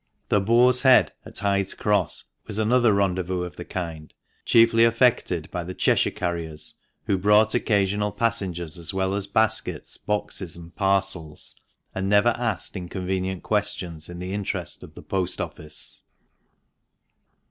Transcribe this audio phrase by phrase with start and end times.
[0.29, 4.11] The' Boar's Head" at Hyde's Cross was another rendezvous of the kind,
[4.45, 6.73] chiefly affected by the Cheshire carriers,
[7.05, 11.53] who brought occasional passengers as well as baskets, boxes, and parcels,
[11.93, 16.01] and never asked inconvenient questions in the interest of the Post Office.